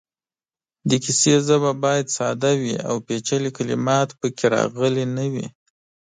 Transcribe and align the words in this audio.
د 0.89 0.91
کیسې 1.03 1.33
ژبه 1.47 1.71
باید 1.83 2.07
ساده 2.17 2.51
وي 2.61 2.75
او 2.89 2.95
پېچلې 3.07 3.51
کلمات 3.57 4.09
پکې 4.19 4.45
راغلې 4.55 5.05
نه 5.17 5.25
وي. 5.33 5.47